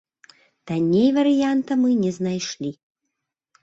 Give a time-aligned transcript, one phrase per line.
[0.71, 2.77] Танней варыянта мы не знайшлі.